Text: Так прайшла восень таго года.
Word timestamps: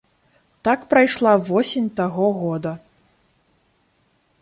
Так 0.67 0.85
прайшла 0.93 1.35
восень 1.49 1.91
таго 1.99 2.33
года. 2.41 2.71